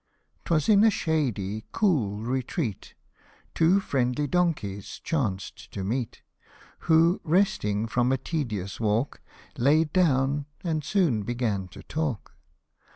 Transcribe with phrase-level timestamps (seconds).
[0.45, 2.95] 'TwAs in a shady, cool, retreat,
[3.53, 6.23] Two friendly donkeys chanced to meet,
[6.89, 9.21] Who, resting from a tedious walk,
[9.59, 12.35] Laid down, and soon began to talk.